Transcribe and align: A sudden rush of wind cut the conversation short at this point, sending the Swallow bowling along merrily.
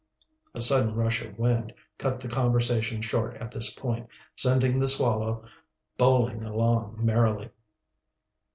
A 0.55 0.61
sudden 0.61 0.95
rush 0.95 1.21
of 1.21 1.37
wind 1.37 1.71
cut 1.99 2.19
the 2.19 2.27
conversation 2.27 3.03
short 3.03 3.35
at 3.37 3.51
this 3.51 3.71
point, 3.71 4.07
sending 4.35 4.79
the 4.79 4.87
Swallow 4.87 5.45
bowling 5.95 6.41
along 6.41 6.95
merrily. 7.05 7.51